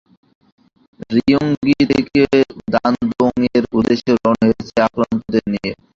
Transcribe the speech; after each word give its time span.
রিয়ুং 1.09 1.45
গি 1.61 1.75
থেকে 1.91 2.21
দানদোংয়ের 2.73 3.63
উদ্দেশ্য 3.77 4.05
রওনা 4.15 4.43
হয়েছে 4.47 4.77
আক্রান্তদেরকে 4.87 5.49
নিয়ে। 5.53 5.71